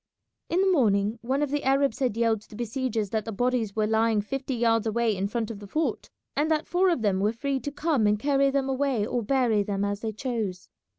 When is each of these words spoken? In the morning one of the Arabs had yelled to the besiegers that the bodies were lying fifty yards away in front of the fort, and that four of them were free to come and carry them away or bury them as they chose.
In 0.49 0.61
the 0.61 0.71
morning 0.71 1.19
one 1.21 1.43
of 1.43 1.51
the 1.51 1.63
Arabs 1.63 1.99
had 1.99 2.17
yelled 2.17 2.41
to 2.41 2.49
the 2.49 2.55
besiegers 2.55 3.11
that 3.11 3.23
the 3.23 3.31
bodies 3.31 3.75
were 3.75 3.85
lying 3.85 4.19
fifty 4.19 4.55
yards 4.55 4.87
away 4.87 5.15
in 5.15 5.27
front 5.27 5.51
of 5.51 5.59
the 5.59 5.67
fort, 5.67 6.09
and 6.35 6.49
that 6.49 6.65
four 6.67 6.89
of 6.89 7.03
them 7.03 7.19
were 7.19 7.31
free 7.31 7.59
to 7.59 7.71
come 7.71 8.07
and 8.07 8.17
carry 8.17 8.49
them 8.49 8.67
away 8.67 9.05
or 9.05 9.21
bury 9.21 9.61
them 9.61 9.85
as 9.85 9.99
they 9.99 10.11
chose. 10.11 10.69